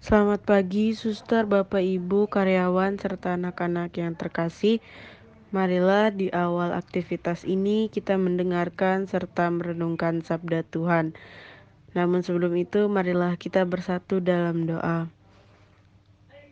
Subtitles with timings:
[0.00, 4.80] Selamat pagi, suster, bapak, ibu, karyawan, serta anak-anak yang terkasih.
[5.52, 11.12] Marilah di awal aktivitas ini kita mendengarkan serta merenungkan sabda Tuhan.
[11.92, 15.04] Namun sebelum itu, marilah kita bersatu dalam doa.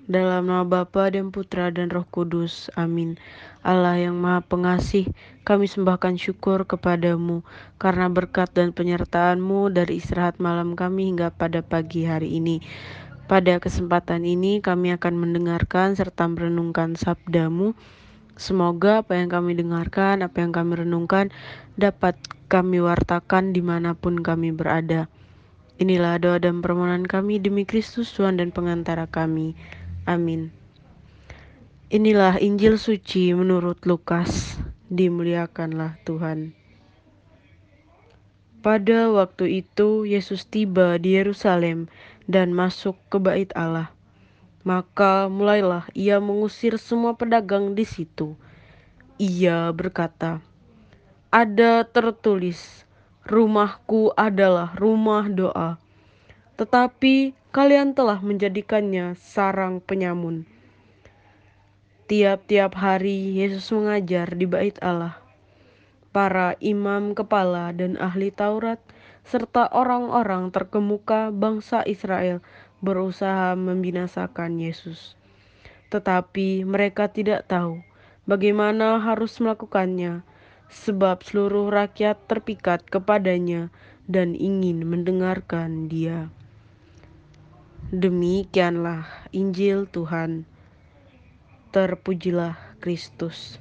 [0.05, 2.69] Dalam nama Bapa dan Putra dan Roh Kudus.
[2.77, 3.17] Amin.
[3.65, 5.09] Allah yang Maha Pengasih,
[5.49, 7.41] kami sembahkan syukur kepadamu
[7.81, 12.61] karena berkat dan penyertaanmu dari istirahat malam kami hingga pada pagi hari ini.
[13.29, 17.77] Pada kesempatan ini kami akan mendengarkan serta merenungkan sabdamu.
[18.41, 21.29] Semoga apa yang kami dengarkan, apa yang kami renungkan
[21.77, 22.17] dapat
[22.49, 25.13] kami wartakan di mana pun kami berada.
[25.77, 29.53] Inilah doa dan permohonan kami demi Kristus Tuhan dan pengantara kami.
[30.09, 30.49] Amin.
[31.93, 34.57] Inilah Injil suci menurut Lukas.
[34.89, 36.57] Dimuliakanlah Tuhan.
[38.59, 41.87] Pada waktu itu Yesus tiba di Yerusalem
[42.27, 43.95] dan masuk ke bait Allah.
[44.67, 48.35] Maka mulailah ia mengusir semua pedagang di situ.
[49.15, 50.43] Ia berkata,
[51.31, 52.83] "Ada tertulis,
[53.23, 55.79] rumahku adalah rumah doa."
[56.59, 60.43] Tetapi kalian telah menjadikannya sarang penyamun.
[62.11, 65.28] Tiap-tiap hari Yesus mengajar di bait Allah.
[66.09, 68.81] Para imam kepala dan ahli Taurat
[69.29, 72.41] serta orang-orang terkemuka bangsa Israel
[72.81, 75.19] berusaha membinasakan Yesus.
[75.93, 77.85] Tetapi mereka tidak tahu
[78.25, 80.25] bagaimana harus melakukannya,
[80.69, 83.73] sebab seluruh rakyat terpikat kepadanya
[84.09, 86.33] dan ingin mendengarkan Dia.
[87.89, 90.45] Demikianlah Injil Tuhan.
[91.73, 93.61] Terpujilah Kristus.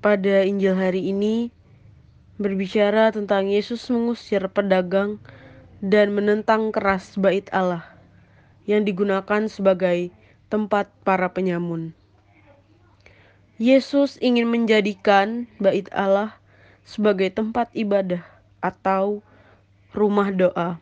[0.00, 1.52] Pada Injil hari ini,
[2.40, 5.20] berbicara tentang Yesus mengusir pedagang
[5.84, 7.84] dan menentang keras bait Allah
[8.64, 10.08] yang digunakan sebagai
[10.48, 11.92] tempat para penyamun.
[13.60, 16.32] Yesus ingin menjadikan bait Allah
[16.80, 18.24] sebagai tempat ibadah
[18.64, 19.20] atau
[19.92, 20.80] rumah doa.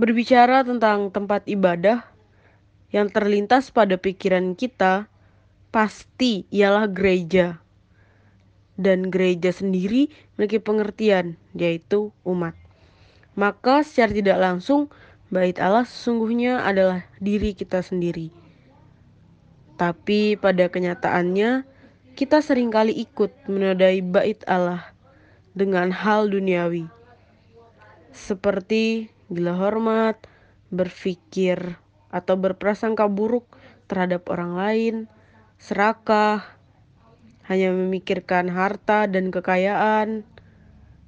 [0.00, 2.08] Berbicara tentang tempat ibadah
[2.88, 5.12] yang terlintas pada pikiran kita
[5.68, 7.65] pasti ialah gereja
[8.76, 12.56] dan gereja sendiri memiliki pengertian, yaitu umat.
[13.36, 14.88] Maka secara tidak langsung,
[15.28, 18.32] bait Allah sesungguhnya adalah diri kita sendiri.
[19.76, 21.68] Tapi pada kenyataannya,
[22.16, 24.88] kita sering kali ikut menodai bait Allah
[25.52, 26.88] dengan hal duniawi.
[28.16, 30.16] Seperti gila hormat,
[30.72, 31.76] berpikir
[32.08, 33.44] atau berprasangka buruk
[33.84, 34.94] terhadap orang lain,
[35.60, 36.55] serakah,
[37.46, 40.26] hanya memikirkan harta dan kekayaan,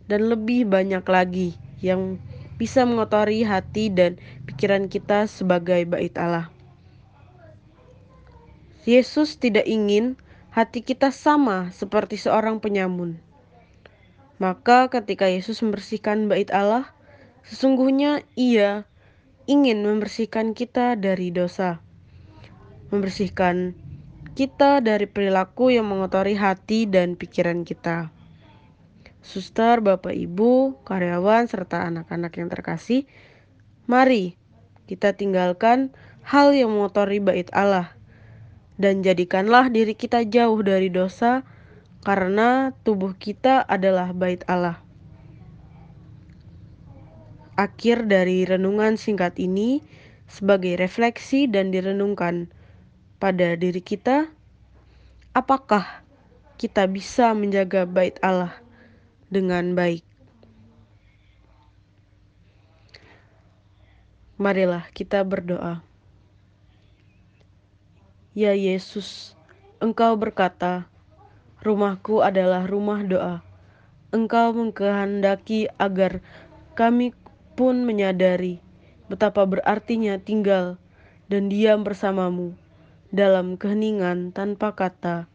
[0.09, 2.17] dan lebih banyak lagi yang
[2.59, 6.51] bisa mengotori hati dan pikiran kita sebagai bait Allah.
[8.89, 10.17] Yesus tidak ingin
[10.51, 13.21] hati kita sama seperti seorang penyamun.
[14.43, 16.91] Maka ketika Yesus membersihkan bait Allah,
[17.47, 18.87] sesungguhnya ia
[19.51, 21.83] ingin membersihkan kita dari dosa.
[22.89, 23.77] Membersihkan
[24.39, 28.15] kita dari perilaku yang mengotori hati dan pikiran kita.
[29.19, 33.11] Suster, Bapak, Ibu, karyawan, serta anak-anak yang terkasih,
[33.91, 34.39] mari
[34.87, 35.91] kita tinggalkan
[36.23, 37.99] hal yang mengotori bait Allah
[38.79, 41.43] dan jadikanlah diri kita jauh dari dosa
[42.07, 44.79] karena tubuh kita adalah bait Allah.
[47.59, 49.83] Akhir dari renungan singkat ini
[50.31, 52.55] sebagai refleksi dan direnungkan
[53.19, 54.31] pada diri kita,
[55.35, 56.07] apakah
[56.55, 58.55] kita bisa menjaga bait Allah
[59.27, 60.07] dengan baik?
[64.39, 65.83] Marilah kita berdoa.
[68.39, 69.35] Ya Yesus,
[69.83, 70.87] Engkau berkata,
[71.59, 73.43] "Rumahku adalah rumah doa."
[74.15, 76.23] Engkau mengkehendaki agar
[76.79, 77.11] kami
[77.59, 78.63] pun menyadari
[79.11, 80.79] betapa berartinya tinggal
[81.27, 82.55] dan diam bersamamu
[83.09, 85.33] dalam keheningan tanpa kata,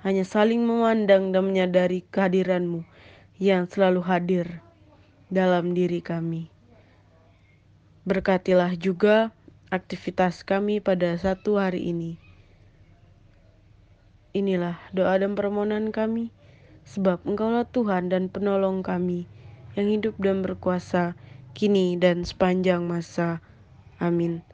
[0.00, 2.84] hanya saling memandang dan menyadari kehadiranmu
[3.36, 4.46] yang selalu hadir
[5.28, 6.48] dalam diri kami.
[8.04, 9.32] Berkatilah juga
[9.72, 12.20] aktivitas kami pada satu hari ini.
[14.36, 16.28] Inilah doa dan permohonan kami,
[16.84, 19.24] sebab Engkaulah Tuhan dan penolong kami
[19.76, 21.16] yang hidup dan berkuasa
[21.52, 23.40] kini dan sepanjang masa.
[24.00, 24.53] Amin.